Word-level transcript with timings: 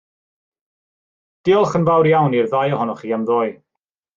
Diolch 1.49 1.77
yn 1.81 1.87
fawr 1.91 2.09
iawn 2.13 2.39
i'r 2.39 2.51
ddau 2.55 2.75
ohonoch 2.79 3.05
chi 3.07 3.17
am 3.19 3.29
ddoe. 3.31 3.55